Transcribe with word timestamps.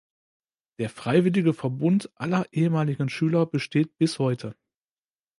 Der 0.79 0.89
freiwillige 0.89 1.53
Verbund 1.53 2.09
aller 2.15 2.51
ehemaligen 2.51 3.07
Schüler 3.07 3.45
besteht 3.45 3.99
bis 3.99 4.17
heute. 4.17 4.55